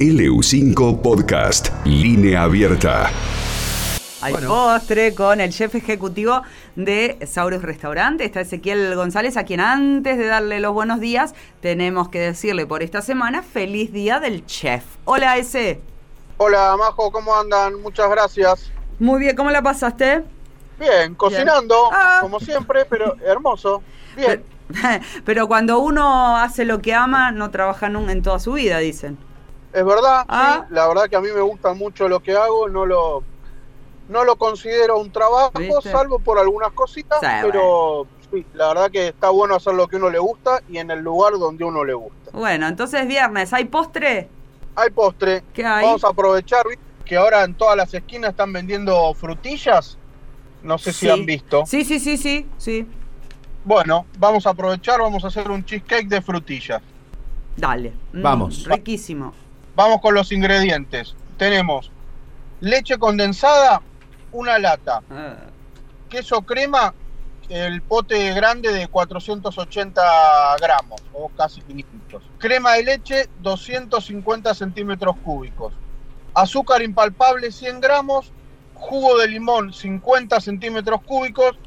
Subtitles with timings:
[0.00, 3.10] LU5 Podcast, línea abierta.
[4.22, 6.40] Hay postre con el chef ejecutivo
[6.74, 8.24] de Saurus Restaurante.
[8.24, 12.82] Está Ezequiel González, a quien antes de darle los buenos días, tenemos que decirle por
[12.82, 14.84] esta semana feliz día del chef.
[15.04, 15.82] Hola, ese.
[16.38, 17.78] Hola, Majo, ¿cómo andan?
[17.82, 18.72] Muchas gracias.
[18.98, 20.22] Muy bien, ¿cómo la pasaste?
[20.78, 22.20] Bien, cocinando, Ah.
[22.22, 23.82] como siempre, pero hermoso.
[24.16, 24.42] Bien.
[25.26, 29.18] Pero cuando uno hace lo que ama, no trabaja en toda su vida, dicen.
[29.72, 30.64] Es verdad, Ah.
[30.68, 33.22] sí, la verdad que a mí me gusta mucho lo que hago, no lo,
[34.08, 35.90] no lo considero un trabajo, ¿Viste?
[35.92, 39.96] salvo por algunas cositas, Sí, pero sí, la verdad que está bueno hacer lo que
[39.96, 42.30] uno le gusta y en el lugar donde uno le gusta.
[42.32, 44.28] Bueno, entonces viernes, ¿hay postre?
[44.74, 45.84] Hay postre, ¿Qué hay?
[45.84, 46.82] vamos a aprovechar ¿viste?
[47.04, 49.98] que ahora en todas las esquinas están vendiendo frutillas,
[50.62, 51.64] no sé si han visto.
[51.66, 52.86] Sí, sí, sí, sí, sí.
[53.64, 56.82] Bueno, vamos a aprovechar, vamos a hacer un cheesecake de frutillas.
[57.56, 57.92] Dale.
[58.12, 58.64] Mm, Vamos.
[58.64, 59.34] Riquísimo.
[59.76, 61.14] Vamos con los ingredientes.
[61.36, 61.90] Tenemos
[62.60, 63.82] leche condensada,
[64.32, 65.36] una lata, Ah,
[66.08, 66.94] queso crema,
[67.48, 70.02] el pote grande de 480
[70.60, 72.22] gramos o casi 500.
[72.38, 75.72] Crema de leche, 250 centímetros cúbicos.
[76.34, 78.32] Azúcar impalpable, 100 gramos.
[78.74, 81.58] Jugo de limón, 50 centímetros cúbicos.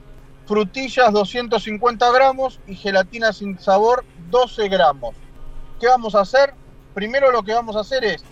[0.45, 2.59] Frutillas, 250 gramos.
[2.67, 5.15] Y gelatina sin sabor, 12 gramos.
[5.79, 6.53] ¿Qué vamos a hacer?
[6.93, 8.23] Primero lo que vamos a hacer es,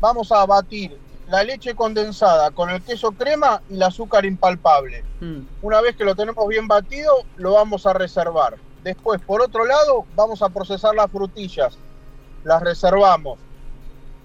[0.00, 5.04] vamos a batir la leche condensada con el queso crema y el azúcar impalpable.
[5.20, 5.40] mm.
[5.62, 8.56] Una vez que lo tenemos bien batido, lo vamos a reservar.
[8.82, 11.78] Después, por otro lado, vamos a procesar las frutillas.
[12.44, 13.38] Las reservamos.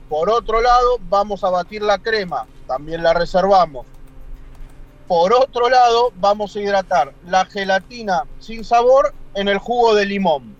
[0.09, 2.47] Por otro lado, vamos a batir la crema.
[2.65, 3.85] También la reservamos.
[5.07, 10.55] Por otro lado, vamos a hidratar la gelatina sin sabor en el jugo de limón.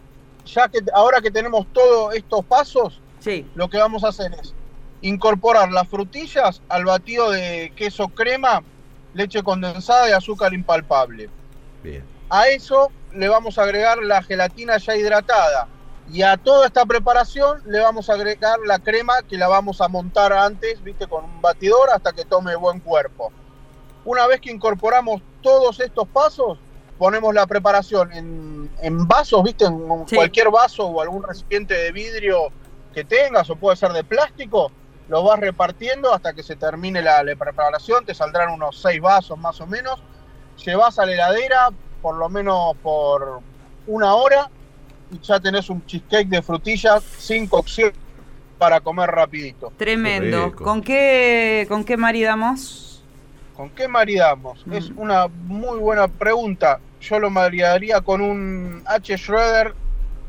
[0.45, 3.45] Ya que ahora que tenemos todos estos pasos, Sí.
[3.55, 4.53] lo que vamos a hacer es
[5.01, 8.63] incorporar las frutillas al batido de queso crema,
[9.13, 11.29] leche condensada y azúcar impalpable.
[11.83, 12.03] Bien.
[12.29, 15.67] A eso le vamos a agregar la gelatina ya hidratada.
[16.11, 19.87] Y a toda esta preparación le vamos a agregar la crema que la vamos a
[19.89, 23.31] montar antes, viste, con un batidor hasta que tome buen cuerpo.
[24.05, 26.57] Una vez que incorporamos todos estos pasos,
[26.97, 30.15] ponemos la preparación en, en vasos, viste, en Sí.
[30.15, 32.47] cualquier vaso o algún recipiente de vidrio
[32.93, 34.71] que tengas, o puede ser de plástico,
[35.09, 39.37] lo vas repartiendo hasta que se termine la, la preparación, te saldrán unos seis vasos
[39.37, 40.01] más o menos,
[40.63, 41.69] llevas a la heladera
[42.01, 43.41] por lo menos por
[43.85, 44.49] una hora
[45.11, 47.93] y ya tenés un cheesecake de frutillas sin cocción
[48.57, 49.71] para comer rapidito.
[49.77, 50.53] Tremendo.
[50.55, 53.03] ¿Con qué, ¿Con qué maridamos?
[53.55, 54.65] ¿Con qué maridamos?
[54.65, 54.73] Mm.
[54.73, 56.79] Es una muy buena pregunta.
[56.99, 59.17] Yo lo maridaría con un H.
[59.17, 59.73] Schroeder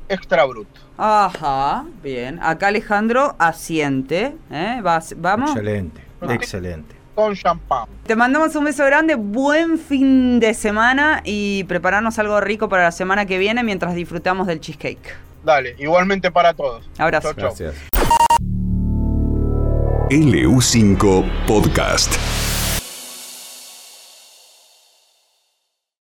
[0.08, 0.68] Extra Brut.
[0.96, 2.38] Ajá, bien.
[2.42, 4.34] Acá Alejandro asiente.
[4.50, 4.80] ¿eh?
[4.82, 5.50] Vas- Vamos.
[5.50, 6.32] Excelente, Ah.
[6.34, 6.94] excelente.
[7.14, 7.86] Con champán.
[8.06, 12.92] Te mandamos un beso grande, buen fin de semana y prepararnos algo rico para la
[12.92, 15.16] semana que viene mientras disfrutamos del cheesecake.
[15.44, 16.88] Dale, igualmente para todos.
[16.96, 17.32] Abrazo.
[17.34, 17.56] Chau, chau.
[17.58, 17.74] Gracias.
[20.10, 22.14] LU5 Podcast.